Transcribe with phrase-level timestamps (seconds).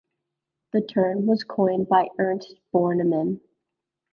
[0.73, 3.39] The term was coined by Ernest Borneman.